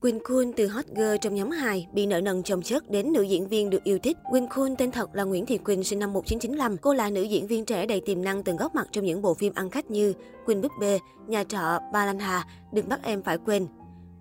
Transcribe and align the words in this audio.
Quỳnh 0.00 0.20
Khun 0.24 0.52
từ 0.56 0.66
hot 0.66 0.86
girl 0.86 1.16
trong 1.20 1.34
nhóm 1.34 1.50
hài 1.50 1.86
bị 1.92 2.06
nợ 2.06 2.20
nần 2.20 2.42
chồng 2.42 2.62
chất 2.62 2.90
đến 2.90 3.12
nữ 3.12 3.22
diễn 3.22 3.48
viên 3.48 3.70
được 3.70 3.84
yêu 3.84 3.98
thích. 3.98 4.16
Quỳnh 4.30 4.48
Khun 4.48 4.76
tên 4.76 4.90
thật 4.90 5.14
là 5.14 5.24
Nguyễn 5.24 5.46
Thị 5.46 5.58
Quỳnh, 5.58 5.84
sinh 5.84 5.98
năm 5.98 6.12
1995. 6.12 6.76
Cô 6.76 6.94
là 6.94 7.10
nữ 7.10 7.22
diễn 7.22 7.46
viên 7.46 7.64
trẻ 7.64 7.86
đầy 7.86 8.00
tiềm 8.00 8.24
năng 8.24 8.42
từng 8.42 8.56
góp 8.56 8.74
mặt 8.74 8.88
trong 8.92 9.04
những 9.04 9.22
bộ 9.22 9.34
phim 9.34 9.52
ăn 9.54 9.70
khách 9.70 9.90
như 9.90 10.12
Quỳnh 10.46 10.60
búp 10.60 10.72
bê, 10.80 10.98
Nhà 11.26 11.44
trọ, 11.44 11.78
Ba 11.92 12.06
Lan 12.06 12.18
Hà, 12.18 12.44
Đừng 12.72 12.88
bắt 12.88 13.00
em 13.02 13.22
phải 13.22 13.38
quên. 13.38 13.66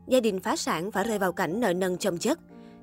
Gia 0.08 0.20
đình 0.20 0.40
phá 0.40 0.56
sản 0.56 0.92
phải 0.92 1.04
rơi 1.04 1.20
vào 1.20 1.32
cảnh 1.32 1.60
nợ 1.60 1.74
nần 1.74 1.98
chồng 1.98 2.18
chất. 2.18 2.40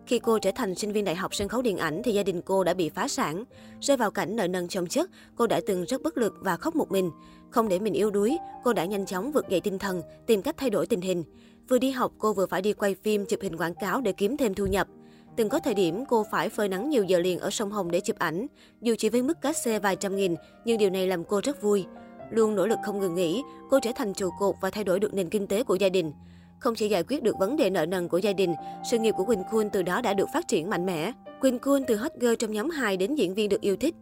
Khi 0.07 0.19
cô 0.19 0.39
trở 0.39 0.51
thành 0.55 0.75
sinh 0.75 0.93
viên 0.93 1.05
đại 1.05 1.15
học 1.15 1.35
sân 1.35 1.49
khấu 1.49 1.63
điện 1.63 1.77
ảnh 1.77 2.03
thì 2.05 2.13
gia 2.13 2.23
đình 2.23 2.43
cô 2.45 2.65
đã 2.65 2.75
bị 2.75 2.89
phá 2.89 3.09
sản. 3.09 3.45
Rơi 3.81 3.97
vào 3.97 4.11
cảnh 4.11 4.37
nợ 4.37 4.47
nần 4.47 4.69
chồng 4.69 4.87
chất, 4.87 5.11
cô 5.37 5.47
đã 5.47 5.61
từng 5.67 5.85
rất 5.85 6.03
bất 6.03 6.19
lực 6.19 6.35
và 6.41 6.57
khóc 6.57 6.77
một 6.77 6.93
mình. 6.93 7.11
Không 7.51 7.69
để 7.69 7.79
mình 7.79 7.93
yếu 7.93 8.11
đuối, 8.11 8.39
cô 8.65 8.73
đã 8.73 8.85
nhanh 8.85 9.07
chóng 9.07 9.33
vượt 9.33 9.49
dậy 9.49 9.61
tinh 9.61 9.79
thần, 9.79 10.03
tìm 10.27 10.43
cách 10.43 10.57
thay 10.59 10.71
đổi 10.71 10.87
tình 10.87 11.01
hình. 11.01 11.25
Vừa 11.69 11.79
đi 11.79 11.91
học, 11.91 12.13
cô 12.19 12.33
vừa 12.33 12.47
phải 12.47 12.63
đi 12.63 12.73
quay 12.73 12.95
phim, 12.95 13.27
chụp 13.27 13.41
hình 13.43 13.57
quảng 13.57 13.75
cáo 13.75 14.01
để 14.01 14.13
kiếm 14.13 14.37
thêm 14.37 14.55
thu 14.55 14.67
nhập. 14.67 14.89
Từng 15.37 15.49
có 15.49 15.59
thời 15.59 15.75
điểm 15.75 16.05
cô 16.07 16.27
phải 16.31 16.49
phơi 16.49 16.69
nắng 16.69 16.91
nhiều 16.91 17.05
giờ 17.05 17.19
liền 17.19 17.39
ở 17.39 17.51
sông 17.51 17.71
Hồng 17.71 17.91
để 17.91 18.01
chụp 18.01 18.19
ảnh. 18.19 18.47
Dù 18.81 18.95
chỉ 18.99 19.09
với 19.09 19.23
mức 19.23 19.41
cá 19.41 19.53
xe 19.53 19.79
vài 19.79 19.97
trăm 19.97 20.17
nghìn, 20.17 20.35
nhưng 20.65 20.79
điều 20.79 20.91
này 20.91 21.07
làm 21.07 21.25
cô 21.25 21.41
rất 21.45 21.63
vui. 21.63 21.85
Luôn 22.31 22.55
nỗ 22.55 22.67
lực 22.67 22.79
không 22.85 23.01
ngừng 23.01 23.15
nghỉ, 23.15 23.43
cô 23.71 23.81
trở 23.83 23.91
thành 23.95 24.15
trụ 24.15 24.31
cột 24.39 24.55
và 24.61 24.71
thay 24.71 24.85
đổi 24.85 25.01
được 25.01 25.15
nền 25.15 25.31
kinh 25.31 25.47
tế 25.47 25.63
của 25.63 25.75
gia 25.75 25.89
đình. 25.89 26.13
Không 26.59 26.75
chỉ 26.75 26.89
giải 26.89 27.03
quyết 27.03 27.23
được 27.23 27.39
vấn 27.39 27.57
đề 27.57 27.71
nợ 27.71 27.87
nần 27.87 28.09
của 28.09 28.19
gia 28.19 28.33
đình, 28.33 28.55
sự 28.91 28.99
nghiệp 28.99 29.15
của 29.17 29.25
Quỳnh 29.25 29.43
Khuôn 29.51 29.71
từ 29.73 29.83
đó 29.83 30.01
đã 30.01 30.15
được 30.15 30.29
phát 30.35 30.49
triển 30.49 30.71
mạnh 30.71 30.87
mẽ. 30.87 31.13
Quỳnh 31.41 31.59
Khuôn 31.59 31.85
từ 31.87 31.97
hot 31.97 32.13
girl 32.21 32.35
trong 32.39 32.53
nhóm 32.53 32.71
hài 32.71 32.97
đến 32.97 33.15
diễn 33.15 33.35
viên 33.35 33.49
được 33.49 33.61
yêu 33.61 33.77
thích. 33.77 33.95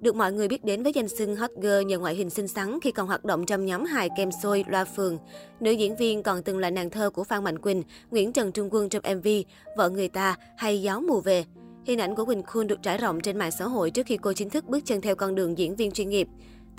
Được 0.00 0.14
mọi 0.14 0.32
người 0.32 0.48
biết 0.48 0.64
đến 0.64 0.82
với 0.82 0.92
danh 0.92 1.08
xưng 1.08 1.36
hot 1.36 1.50
girl 1.56 1.84
nhờ 1.86 1.98
ngoại 1.98 2.14
hình 2.14 2.30
xinh 2.30 2.48
xắn 2.48 2.78
khi 2.82 2.90
còn 2.90 3.06
hoạt 3.06 3.24
động 3.24 3.46
trong 3.46 3.66
nhóm 3.66 3.84
hài 3.84 4.08
kem 4.16 4.30
xôi 4.42 4.64
Loa 4.68 4.84
Phường. 4.84 5.18
Nữ 5.60 5.70
diễn 5.70 5.96
viên 5.96 6.22
còn 6.22 6.42
từng 6.42 6.58
là 6.58 6.70
nàng 6.70 6.90
thơ 6.90 7.10
của 7.10 7.24
Phan 7.24 7.44
Mạnh 7.44 7.58
Quỳnh, 7.58 7.82
Nguyễn 8.10 8.32
Trần 8.32 8.52
Trung 8.52 8.68
Quân 8.70 8.88
trong 8.88 9.02
MV 9.16 9.28
Vợ 9.76 9.90
người 9.90 10.08
ta 10.08 10.36
hay 10.56 10.82
Gió 10.82 11.00
mùa 11.00 11.20
về. 11.20 11.44
Hình 11.84 12.00
ảnh 12.00 12.14
của 12.14 12.24
Quỳnh 12.24 12.42
Khuôn 12.42 12.66
được 12.66 12.82
trải 12.82 12.98
rộng 12.98 13.20
trên 13.20 13.38
mạng 13.38 13.50
xã 13.50 13.64
hội 13.64 13.90
trước 13.90 14.06
khi 14.06 14.16
cô 14.16 14.32
chính 14.32 14.50
thức 14.50 14.64
bước 14.64 14.80
chân 14.84 15.00
theo 15.00 15.14
con 15.14 15.34
đường 15.34 15.58
diễn 15.58 15.76
viên 15.76 15.90
chuyên 15.90 16.08
nghiệp. 16.08 16.28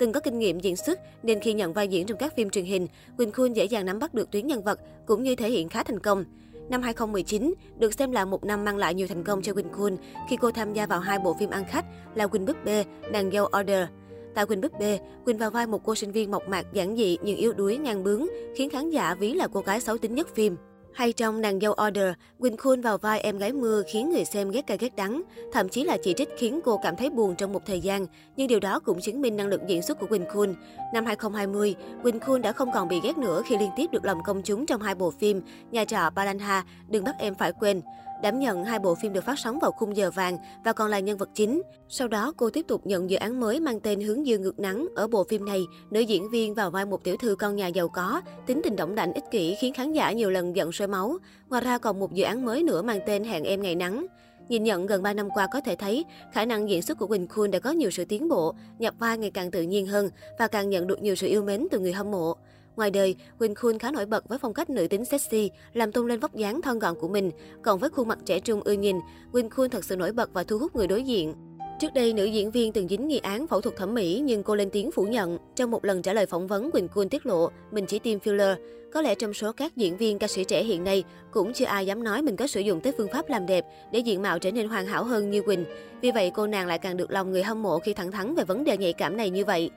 Từng 0.00 0.12
có 0.12 0.20
kinh 0.20 0.38
nghiệm 0.38 0.60
diễn 0.60 0.76
xuất 0.76 1.00
nên 1.22 1.40
khi 1.40 1.52
nhận 1.52 1.72
vai 1.72 1.88
diễn 1.88 2.06
trong 2.06 2.18
các 2.18 2.36
phim 2.36 2.50
truyền 2.50 2.64
hình, 2.64 2.86
Quỳnh 3.16 3.32
Khuôn 3.32 3.52
dễ 3.52 3.64
dàng 3.64 3.86
nắm 3.86 3.98
bắt 3.98 4.14
được 4.14 4.30
tuyến 4.30 4.46
nhân 4.46 4.62
vật 4.62 4.80
cũng 5.06 5.22
như 5.22 5.34
thể 5.34 5.50
hiện 5.50 5.68
khá 5.68 5.82
thành 5.82 5.98
công. 5.98 6.24
Năm 6.68 6.82
2019 6.82 7.54
được 7.78 7.94
xem 7.94 8.12
là 8.12 8.24
một 8.24 8.44
năm 8.44 8.64
mang 8.64 8.76
lại 8.76 8.94
nhiều 8.94 9.06
thành 9.06 9.24
công 9.24 9.42
cho 9.42 9.54
Quỳnh 9.54 9.72
Khuôn 9.72 9.96
khi 10.28 10.36
cô 10.36 10.50
tham 10.50 10.72
gia 10.72 10.86
vào 10.86 11.00
hai 11.00 11.18
bộ 11.18 11.36
phim 11.38 11.50
ăn 11.50 11.64
khách 11.68 11.84
là 12.14 12.26
Quỳnh 12.26 12.46
búp 12.46 12.56
bê, 12.64 12.84
Nàng 13.12 13.30
dâu 13.30 13.48
Order. 13.60 13.88
Tại 14.34 14.46
Quỳnh 14.46 14.60
búp 14.60 14.72
bê, 14.80 14.98
Quỳnh 15.24 15.38
vào 15.38 15.50
vai 15.50 15.66
một 15.66 15.84
cô 15.84 15.94
sinh 15.94 16.12
viên 16.12 16.30
mộc 16.30 16.48
mạc 16.48 16.66
giản 16.72 16.96
dị 16.96 17.18
nhưng 17.22 17.36
yếu 17.36 17.52
đuối 17.52 17.76
ngang 17.76 18.04
bướng, 18.04 18.26
khiến 18.56 18.70
khán 18.70 18.90
giả 18.90 19.14
ví 19.14 19.34
là 19.34 19.48
cô 19.52 19.60
gái 19.60 19.80
xấu 19.80 19.98
tính 19.98 20.14
nhất 20.14 20.34
phim. 20.34 20.56
Hay 20.94 21.12
trong 21.12 21.40
Nàng 21.40 21.60
dâu 21.60 21.74
Order, 21.88 22.12
Quỳnh 22.38 22.56
Khun 22.56 22.80
vào 22.80 22.98
vai 22.98 23.20
em 23.20 23.38
gái 23.38 23.52
mưa 23.52 23.82
khiến 23.92 24.10
người 24.10 24.24
xem 24.24 24.50
ghét 24.50 24.66
cay 24.66 24.78
ghét 24.78 24.96
đắng, 24.96 25.22
thậm 25.52 25.68
chí 25.68 25.84
là 25.84 25.96
chỉ 26.02 26.14
trích 26.16 26.28
khiến 26.38 26.60
cô 26.64 26.80
cảm 26.82 26.96
thấy 26.96 27.10
buồn 27.10 27.34
trong 27.36 27.52
một 27.52 27.66
thời 27.66 27.80
gian, 27.80 28.06
nhưng 28.36 28.48
điều 28.48 28.60
đó 28.60 28.80
cũng 28.80 29.00
chứng 29.00 29.20
minh 29.20 29.36
năng 29.36 29.46
lực 29.46 29.60
diễn 29.68 29.82
xuất 29.82 29.98
của 29.98 30.06
Quỳnh 30.06 30.24
Khun. 30.32 30.54
Năm 30.94 31.06
2020, 31.06 31.74
Quỳnh 32.02 32.20
Khun 32.20 32.42
đã 32.42 32.52
không 32.52 32.72
còn 32.74 32.88
bị 32.88 33.00
ghét 33.02 33.18
nữa 33.18 33.42
khi 33.46 33.56
liên 33.58 33.70
tiếp 33.76 33.90
được 33.92 34.04
lòng 34.04 34.18
công 34.24 34.42
chúng 34.42 34.66
trong 34.66 34.82
hai 34.82 34.94
bộ 34.94 35.10
phim 35.10 35.42
Nhà 35.70 35.84
trọ 35.84 36.10
Balanha, 36.14 36.64
Đừng 36.88 37.04
bắt 37.04 37.14
em 37.18 37.34
phải 37.34 37.52
quên. 37.52 37.80
Đảm 38.22 38.38
nhận 38.38 38.64
hai 38.64 38.78
bộ 38.78 38.94
phim 38.94 39.12
được 39.12 39.24
phát 39.24 39.38
sóng 39.38 39.58
vào 39.58 39.72
khung 39.72 39.96
giờ 39.96 40.10
vàng 40.10 40.38
và 40.64 40.72
còn 40.72 40.90
là 40.90 40.98
nhân 40.98 41.18
vật 41.18 41.28
chính. 41.34 41.62
Sau 41.88 42.08
đó, 42.08 42.32
cô 42.36 42.50
tiếp 42.50 42.64
tục 42.68 42.86
nhận 42.86 43.10
dự 43.10 43.16
án 43.16 43.40
mới 43.40 43.60
mang 43.60 43.80
tên 43.80 44.00
Hướng 44.00 44.26
dương 44.26 44.42
ngược 44.42 44.58
nắng. 44.58 44.88
Ở 44.96 45.06
bộ 45.06 45.24
phim 45.24 45.44
này, 45.44 45.64
nữ 45.90 46.00
diễn 46.00 46.30
viên 46.30 46.54
vào 46.54 46.70
vai 46.70 46.84
một 46.84 47.04
tiểu 47.04 47.16
thư 47.16 47.36
con 47.38 47.56
nhà 47.56 47.66
giàu 47.66 47.88
có, 47.88 48.20
tính 48.46 48.60
tình 48.64 48.76
động 48.76 48.94
đảnh 48.94 49.12
ích 49.12 49.24
kỷ 49.30 49.56
khiến 49.60 49.74
khán 49.74 49.92
giả 49.92 50.12
nhiều 50.12 50.30
lần 50.30 50.56
giận 50.56 50.72
sôi 50.72 50.88
máu. 50.88 51.18
Ngoài 51.48 51.62
ra 51.62 51.78
còn 51.78 52.00
một 52.00 52.14
dự 52.14 52.24
án 52.24 52.44
mới 52.44 52.62
nữa 52.62 52.82
mang 52.82 53.00
tên 53.06 53.24
Hẹn 53.24 53.44
em 53.44 53.62
ngày 53.62 53.74
nắng. 53.74 54.06
Nhìn 54.48 54.64
nhận 54.64 54.86
gần 54.86 55.02
3 55.02 55.12
năm 55.12 55.30
qua 55.30 55.46
có 55.52 55.60
thể 55.60 55.76
thấy, 55.76 56.04
khả 56.32 56.44
năng 56.44 56.70
diễn 56.70 56.82
xuất 56.82 56.98
của 56.98 57.06
Quỳnh 57.06 57.28
Khuôn 57.28 57.50
đã 57.50 57.58
có 57.58 57.70
nhiều 57.70 57.90
sự 57.90 58.04
tiến 58.04 58.28
bộ, 58.28 58.54
nhập 58.78 58.94
vai 58.98 59.18
ngày 59.18 59.30
càng 59.30 59.50
tự 59.50 59.62
nhiên 59.62 59.86
hơn 59.86 60.10
và 60.38 60.46
càng 60.46 60.70
nhận 60.70 60.86
được 60.86 61.02
nhiều 61.02 61.14
sự 61.14 61.26
yêu 61.26 61.42
mến 61.42 61.66
từ 61.70 61.78
người 61.78 61.92
hâm 61.92 62.10
mộ. 62.10 62.36
Ngoài 62.76 62.90
đời, 62.90 63.16
Quỳnh 63.38 63.54
Khun 63.54 63.78
khá 63.78 63.90
nổi 63.90 64.06
bật 64.06 64.28
với 64.28 64.38
phong 64.38 64.54
cách 64.54 64.70
nữ 64.70 64.86
tính 64.88 65.04
sexy, 65.04 65.50
làm 65.72 65.92
tôn 65.92 66.08
lên 66.08 66.20
vóc 66.20 66.34
dáng 66.34 66.62
thon 66.62 66.78
gọn 66.78 66.94
của 67.00 67.08
mình. 67.08 67.30
Còn 67.62 67.78
với 67.78 67.90
khuôn 67.90 68.08
mặt 68.08 68.18
trẻ 68.24 68.40
trung 68.40 68.60
ưa 68.64 68.72
nhìn, 68.72 68.96
Quỳnh 69.32 69.50
Khun 69.50 69.70
thật 69.70 69.84
sự 69.84 69.96
nổi 69.96 70.12
bật 70.12 70.32
và 70.32 70.44
thu 70.44 70.58
hút 70.58 70.76
người 70.76 70.86
đối 70.86 71.02
diện. 71.02 71.34
Trước 71.80 71.94
đây, 71.94 72.12
nữ 72.12 72.24
diễn 72.24 72.50
viên 72.50 72.72
từng 72.72 72.88
dính 72.88 73.08
nghi 73.08 73.18
án 73.18 73.46
phẫu 73.46 73.60
thuật 73.60 73.76
thẩm 73.76 73.94
mỹ 73.94 74.20
nhưng 74.24 74.42
cô 74.42 74.54
lên 74.54 74.70
tiếng 74.70 74.90
phủ 74.90 75.04
nhận. 75.04 75.38
Trong 75.56 75.70
một 75.70 75.84
lần 75.84 76.02
trả 76.02 76.12
lời 76.12 76.26
phỏng 76.26 76.46
vấn, 76.46 76.70
Quỳnh 76.70 76.88
Khun 76.88 77.08
tiết 77.08 77.26
lộ 77.26 77.50
mình 77.70 77.86
chỉ 77.86 77.98
tiêm 77.98 78.18
filler. 78.18 78.54
Có 78.92 79.02
lẽ 79.02 79.14
trong 79.14 79.34
số 79.34 79.52
các 79.52 79.76
diễn 79.76 79.96
viên 79.96 80.18
ca 80.18 80.26
sĩ 80.26 80.44
trẻ 80.44 80.64
hiện 80.64 80.84
nay, 80.84 81.04
cũng 81.30 81.52
chưa 81.52 81.64
ai 81.64 81.86
dám 81.86 82.04
nói 82.04 82.22
mình 82.22 82.36
có 82.36 82.46
sử 82.46 82.60
dụng 82.60 82.80
tới 82.80 82.92
phương 82.98 83.08
pháp 83.12 83.28
làm 83.28 83.46
đẹp 83.46 83.64
để 83.92 83.98
diện 83.98 84.22
mạo 84.22 84.38
trở 84.38 84.52
nên 84.52 84.68
hoàn 84.68 84.86
hảo 84.86 85.04
hơn 85.04 85.30
như 85.30 85.42
Quỳnh. 85.42 85.64
Vì 86.00 86.10
vậy, 86.10 86.32
cô 86.34 86.46
nàng 86.46 86.66
lại 86.66 86.78
càng 86.78 86.96
được 86.96 87.10
lòng 87.10 87.30
người 87.30 87.42
hâm 87.42 87.62
mộ 87.62 87.78
khi 87.78 87.94
thẳng 87.94 88.12
thắn 88.12 88.34
về 88.34 88.44
vấn 88.44 88.64
đề 88.64 88.76
nhạy 88.76 88.92
cảm 88.92 89.16
này 89.16 89.30
như 89.30 89.44
vậy. 89.44 89.70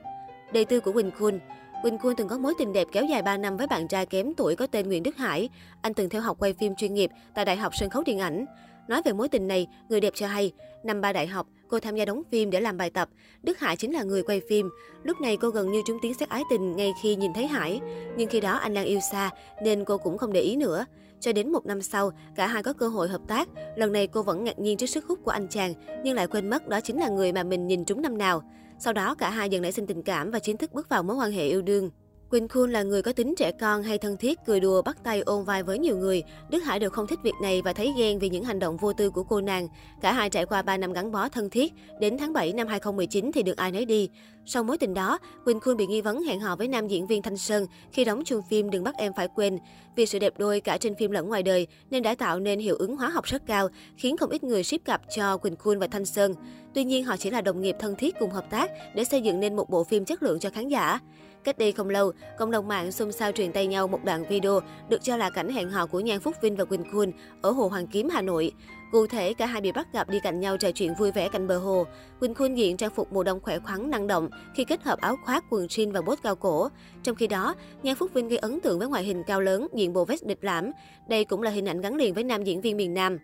Đời 0.52 0.64
tư 0.64 0.80
của 0.80 0.92
Quỳnh 0.92 1.10
Khun 1.10 1.38
Quỳnh 1.84 1.98
Quân 2.02 2.16
từng 2.16 2.28
có 2.28 2.38
mối 2.38 2.54
tình 2.58 2.72
đẹp 2.72 2.86
kéo 2.92 3.04
dài 3.04 3.22
3 3.22 3.36
năm 3.36 3.56
với 3.56 3.66
bạn 3.66 3.88
trai 3.88 4.06
kém 4.06 4.34
tuổi 4.34 4.56
có 4.56 4.66
tên 4.66 4.88
Nguyễn 4.88 5.02
Đức 5.02 5.16
Hải. 5.16 5.48
Anh 5.82 5.94
từng 5.94 6.08
theo 6.08 6.22
học 6.22 6.36
quay 6.40 6.52
phim 6.52 6.74
chuyên 6.74 6.94
nghiệp 6.94 7.10
tại 7.34 7.44
Đại 7.44 7.56
học 7.56 7.72
Sân 7.76 7.90
khấu 7.90 8.02
Điện 8.06 8.18
ảnh. 8.18 8.44
Nói 8.88 9.02
về 9.04 9.12
mối 9.12 9.28
tình 9.28 9.48
này, 9.48 9.66
người 9.88 10.00
đẹp 10.00 10.12
cho 10.16 10.26
hay, 10.26 10.52
năm 10.84 11.00
ba 11.00 11.12
đại 11.12 11.26
học, 11.26 11.46
cô 11.68 11.80
tham 11.80 11.96
gia 11.96 12.04
đóng 12.04 12.22
phim 12.30 12.50
để 12.50 12.60
làm 12.60 12.76
bài 12.76 12.90
tập. 12.90 13.08
Đức 13.42 13.58
Hải 13.58 13.76
chính 13.76 13.92
là 13.92 14.02
người 14.02 14.22
quay 14.22 14.40
phim. 14.48 14.70
Lúc 15.02 15.20
này 15.20 15.36
cô 15.36 15.50
gần 15.50 15.72
như 15.72 15.82
trúng 15.86 15.98
tiếng 16.02 16.14
xét 16.14 16.28
ái 16.28 16.42
tình 16.50 16.76
ngay 16.76 16.92
khi 17.02 17.16
nhìn 17.16 17.32
thấy 17.32 17.46
Hải. 17.46 17.80
Nhưng 18.16 18.28
khi 18.28 18.40
đó 18.40 18.52
anh 18.56 18.74
đang 18.74 18.84
yêu 18.84 19.00
xa, 19.12 19.30
nên 19.62 19.84
cô 19.84 19.98
cũng 19.98 20.18
không 20.18 20.32
để 20.32 20.40
ý 20.40 20.56
nữa. 20.56 20.84
Cho 21.20 21.32
đến 21.32 21.52
một 21.52 21.66
năm 21.66 21.82
sau, 21.82 22.10
cả 22.36 22.46
hai 22.46 22.62
có 22.62 22.72
cơ 22.72 22.88
hội 22.88 23.08
hợp 23.08 23.20
tác. 23.28 23.48
Lần 23.76 23.92
này 23.92 24.06
cô 24.06 24.22
vẫn 24.22 24.44
ngạc 24.44 24.58
nhiên 24.58 24.76
trước 24.76 24.86
sức 24.86 25.06
hút 25.06 25.18
của 25.24 25.30
anh 25.30 25.48
chàng, 25.48 25.74
nhưng 26.04 26.14
lại 26.14 26.26
quên 26.26 26.50
mất 26.50 26.68
đó 26.68 26.80
chính 26.80 26.98
là 26.98 27.08
người 27.08 27.32
mà 27.32 27.42
mình 27.42 27.66
nhìn 27.66 27.84
trúng 27.84 28.02
năm 28.02 28.18
nào. 28.18 28.42
Sau 28.78 28.92
đó 28.92 29.14
cả 29.14 29.30
hai 29.30 29.48
dần 29.48 29.62
nảy 29.62 29.72
sinh 29.72 29.86
tình 29.86 30.02
cảm 30.02 30.30
và 30.30 30.38
chính 30.38 30.56
thức 30.56 30.72
bước 30.72 30.88
vào 30.88 31.02
mối 31.02 31.16
quan 31.16 31.32
hệ 31.32 31.48
yêu 31.48 31.62
đương. 31.62 31.90
Quỳnh 32.34 32.48
Khuôn 32.48 32.70
là 32.70 32.82
người 32.82 33.02
có 33.02 33.12
tính 33.12 33.34
trẻ 33.36 33.52
con 33.52 33.82
hay 33.82 33.98
thân 33.98 34.16
thiết, 34.16 34.38
cười 34.46 34.60
đùa, 34.60 34.82
bắt 34.82 34.96
tay 35.04 35.20
ôm 35.20 35.44
vai 35.44 35.62
với 35.62 35.78
nhiều 35.78 35.96
người. 35.96 36.22
Đức 36.50 36.64
Hải 36.64 36.78
đều 36.78 36.90
không 36.90 37.06
thích 37.06 37.18
việc 37.22 37.34
này 37.42 37.62
và 37.62 37.72
thấy 37.72 37.92
ghen 37.98 38.18
vì 38.18 38.28
những 38.28 38.44
hành 38.44 38.58
động 38.58 38.76
vô 38.76 38.92
tư 38.92 39.10
của 39.10 39.22
cô 39.22 39.40
nàng. 39.40 39.68
Cả 40.00 40.12
hai 40.12 40.30
trải 40.30 40.46
qua 40.46 40.62
3 40.62 40.76
năm 40.76 40.92
gắn 40.92 41.12
bó 41.12 41.28
thân 41.28 41.50
thiết, 41.50 41.72
đến 42.00 42.18
tháng 42.18 42.32
7 42.32 42.52
năm 42.52 42.66
2019 42.66 43.32
thì 43.32 43.42
được 43.42 43.56
ai 43.56 43.72
nấy 43.72 43.84
đi. 43.84 44.08
Sau 44.46 44.64
mối 44.64 44.78
tình 44.78 44.94
đó, 44.94 45.18
Quỳnh 45.44 45.60
Khuôn 45.60 45.76
bị 45.76 45.86
nghi 45.86 46.00
vấn 46.00 46.22
hẹn 46.22 46.40
hò 46.40 46.56
với 46.56 46.68
nam 46.68 46.88
diễn 46.88 47.06
viên 47.06 47.22
Thanh 47.22 47.36
Sơn 47.36 47.66
khi 47.92 48.04
đóng 48.04 48.22
chung 48.24 48.42
phim 48.50 48.70
Đừng 48.70 48.84
bắt 48.84 48.94
em 48.98 49.12
phải 49.16 49.28
quên. 49.34 49.58
Vì 49.96 50.06
sự 50.06 50.18
đẹp 50.18 50.32
đôi 50.38 50.60
cả 50.60 50.78
trên 50.78 50.94
phim 50.94 51.10
lẫn 51.10 51.28
ngoài 51.28 51.42
đời 51.42 51.66
nên 51.90 52.02
đã 52.02 52.14
tạo 52.14 52.40
nên 52.40 52.58
hiệu 52.58 52.76
ứng 52.76 52.96
hóa 52.96 53.08
học 53.08 53.24
rất 53.24 53.46
cao, 53.46 53.68
khiến 53.96 54.16
không 54.16 54.30
ít 54.30 54.44
người 54.44 54.64
ship 54.64 54.84
cặp 54.84 55.02
cho 55.16 55.36
Quỳnh 55.36 55.56
Khuôn 55.56 55.78
và 55.78 55.86
Thanh 55.86 56.04
Sơn. 56.04 56.34
Tuy 56.74 56.84
nhiên 56.84 57.04
họ 57.04 57.16
chỉ 57.16 57.30
là 57.30 57.40
đồng 57.40 57.60
nghiệp 57.60 57.76
thân 57.78 57.96
thiết 57.96 58.14
cùng 58.18 58.30
hợp 58.30 58.50
tác 58.50 58.70
để 58.94 59.04
xây 59.04 59.20
dựng 59.20 59.40
nên 59.40 59.56
một 59.56 59.70
bộ 59.70 59.84
phim 59.84 60.04
chất 60.04 60.22
lượng 60.22 60.40
cho 60.40 60.50
khán 60.50 60.68
giả. 60.68 61.00
Cách 61.44 61.58
đây 61.58 61.72
không 61.72 61.90
lâu, 61.90 62.12
cộng 62.38 62.50
đồng 62.50 62.68
mạng 62.68 62.92
xôn 62.92 63.12
xao 63.12 63.32
truyền 63.32 63.52
tay 63.52 63.66
nhau 63.66 63.88
một 63.88 64.04
đoạn 64.04 64.24
video 64.28 64.60
được 64.88 65.02
cho 65.02 65.16
là 65.16 65.30
cảnh 65.30 65.48
hẹn 65.48 65.70
hò 65.70 65.86
của 65.86 66.00
Nhan 66.00 66.20
Phúc 66.20 66.34
Vinh 66.42 66.56
và 66.56 66.64
Quỳnh 66.64 66.84
Khuôn 66.92 67.12
ở 67.42 67.50
Hồ 67.50 67.68
Hoàng 67.68 67.86
Kiếm, 67.86 68.08
Hà 68.08 68.22
Nội. 68.22 68.52
Cụ 68.92 69.06
thể, 69.06 69.34
cả 69.34 69.46
hai 69.46 69.60
bị 69.60 69.72
bắt 69.72 69.92
gặp 69.92 70.08
đi 70.08 70.20
cạnh 70.22 70.40
nhau 70.40 70.56
trò 70.56 70.70
chuyện 70.70 70.94
vui 70.98 71.12
vẻ 71.12 71.28
cạnh 71.28 71.46
bờ 71.46 71.58
hồ. 71.58 71.86
Quỳnh 72.20 72.34
Khuôn 72.34 72.54
diện 72.54 72.76
trang 72.76 72.90
phục 72.90 73.12
mùa 73.12 73.22
đông 73.22 73.40
khỏe 73.40 73.58
khoắn, 73.58 73.90
năng 73.90 74.06
động 74.06 74.28
khi 74.54 74.64
kết 74.64 74.82
hợp 74.82 75.00
áo 75.00 75.16
khoác, 75.24 75.44
quần 75.50 75.66
jean 75.66 75.92
và 75.92 76.02
bốt 76.02 76.18
cao 76.22 76.36
cổ. 76.36 76.68
Trong 77.02 77.16
khi 77.16 77.26
đó, 77.26 77.54
Nhan 77.82 77.96
Phúc 77.96 78.10
Vinh 78.14 78.28
gây 78.28 78.38
ấn 78.38 78.60
tượng 78.60 78.78
với 78.78 78.88
ngoại 78.88 79.04
hình 79.04 79.22
cao 79.26 79.40
lớn, 79.40 79.66
diện 79.74 79.92
bộ 79.92 80.04
vest 80.04 80.24
địch 80.24 80.44
lãm. 80.44 80.70
Đây 81.08 81.24
cũng 81.24 81.42
là 81.42 81.50
hình 81.50 81.68
ảnh 81.68 81.80
gắn 81.80 81.96
liền 81.96 82.14
với 82.14 82.24
nam 82.24 82.44
diễn 82.44 82.60
viên 82.60 82.76
miền 82.76 82.94
Nam. 82.94 83.18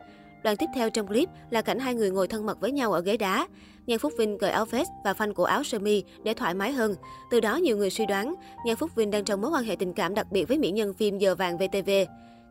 Đoạn 0.45 0.57
tiếp 0.57 0.67
theo 0.75 0.91
trong 0.91 1.07
clip 1.07 1.29
là 1.51 1.63
cảnh 1.63 1.79
hai 1.79 1.95
người 1.95 2.11
ngồi 2.11 2.29
thân 2.29 2.47
mật 2.47 2.61
với 2.61 2.73
nhau 2.73 2.93
ở 2.93 3.01
ghế 3.01 3.17
đá. 3.17 3.47
Nhan 3.87 3.99
Phúc 3.99 4.13
Vinh 4.19 4.39
cởi 4.39 4.51
áo 4.51 4.65
vest 4.65 4.89
và 5.05 5.15
phanh 5.15 5.35
cổ 5.35 5.43
áo 5.43 5.65
sơ 5.65 5.79
mi 5.79 6.05
để 6.23 6.35
thoải 6.35 6.55
mái 6.55 6.73
hơn. 6.73 6.95
Từ 7.31 7.41
đó 7.41 7.57
nhiều 7.57 7.77
người 7.77 7.91
suy 7.91 8.07
đoán 8.07 8.35
Nhan 8.67 8.77
Phúc 8.77 8.91
Vinh 8.95 9.11
đang 9.11 9.25
trong 9.25 9.41
mối 9.41 9.51
quan 9.51 9.65
hệ 9.65 9.77
tình 9.77 9.93
cảm 9.93 10.15
đặc 10.15 10.27
biệt 10.33 10.45
với 10.49 10.59
mỹ 10.59 10.71
nhân 10.71 10.95
phim 10.95 11.19
Giờ 11.19 11.35
vàng 11.35 11.59
VTV. 11.59 11.91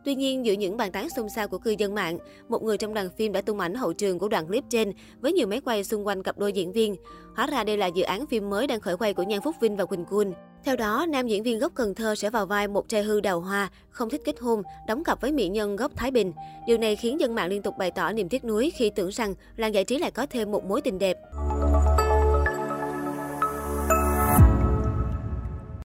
Tuy 0.04 0.14
nhiên, 0.14 0.46
giữa 0.46 0.52
những 0.52 0.76
bàn 0.76 0.92
tán 0.92 1.08
xôn 1.10 1.28
xao 1.28 1.48
của 1.48 1.58
cư 1.58 1.74
dân 1.78 1.94
mạng, 1.94 2.18
một 2.48 2.62
người 2.62 2.78
trong 2.78 2.94
đoàn 2.94 3.08
phim 3.16 3.32
đã 3.32 3.40
tung 3.40 3.60
ảnh 3.60 3.74
hậu 3.74 3.92
trường 3.92 4.18
của 4.18 4.28
đoạn 4.28 4.46
clip 4.46 4.64
trên 4.70 4.92
với 5.20 5.32
nhiều 5.32 5.46
máy 5.46 5.60
quay 5.60 5.84
xung 5.84 6.06
quanh 6.06 6.22
cặp 6.22 6.38
đôi 6.38 6.52
diễn 6.52 6.72
viên. 6.72 6.96
Hóa 7.36 7.46
ra 7.46 7.64
đây 7.64 7.76
là 7.76 7.86
dự 7.86 8.02
án 8.02 8.26
phim 8.26 8.50
mới 8.50 8.66
đang 8.66 8.80
khởi 8.80 8.96
quay 8.96 9.14
của 9.14 9.22
Nhan 9.22 9.40
Phúc 9.40 9.56
Vinh 9.60 9.76
và 9.76 9.84
Quỳnh 9.84 10.04
Quân. 10.10 10.32
Theo 10.64 10.76
đó, 10.76 11.06
nam 11.08 11.26
diễn 11.26 11.42
viên 11.42 11.58
gốc 11.58 11.72
Cần 11.74 11.94
Thơ 11.94 12.14
sẽ 12.14 12.30
vào 12.30 12.46
vai 12.46 12.68
một 12.68 12.88
trai 12.88 13.02
hư 13.02 13.20
đào 13.20 13.40
hoa, 13.40 13.70
không 13.90 14.10
thích 14.10 14.22
kết 14.24 14.40
hôn, 14.40 14.62
đóng 14.86 15.04
cặp 15.04 15.20
với 15.20 15.32
mỹ 15.32 15.48
nhân 15.48 15.76
gốc 15.76 15.92
Thái 15.96 16.10
Bình. 16.10 16.32
Điều 16.66 16.78
này 16.78 16.96
khiến 16.96 17.20
dân 17.20 17.34
mạng 17.34 17.48
liên 17.48 17.62
tục 17.62 17.74
bày 17.78 17.90
tỏ 17.90 18.12
niềm 18.12 18.28
tiếc 18.28 18.44
nuối 18.44 18.72
khi 18.76 18.90
tưởng 18.90 19.08
rằng 19.08 19.34
làng 19.56 19.74
giải 19.74 19.84
trí 19.84 19.98
lại 19.98 20.10
có 20.10 20.26
thêm 20.30 20.50
một 20.50 20.64
mối 20.64 20.80
tình 20.80 20.98
đẹp. 20.98 21.16